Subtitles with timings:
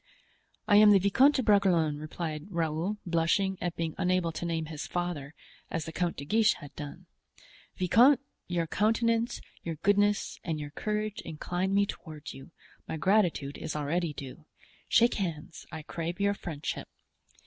[0.67, 4.87] "I am the Viscount de Bragelonne," answered Raoul, blushing at being unable to name his
[4.87, 5.35] father,
[5.69, 7.05] as the Count de Guiche had done.
[7.77, 12.49] "Viscount, your countenance, your goodness and your courage incline me toward you;
[12.87, 14.47] my gratitude is already due.
[14.89, 16.87] Shake hands—I crave your friendship."